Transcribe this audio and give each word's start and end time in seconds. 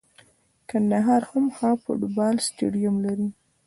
کندهار 0.69 1.21
هم 1.31 1.45
ښه 1.55 1.69
فوټبال 1.83 2.35
سټیډیم 2.47 2.95
لري. 3.05 3.27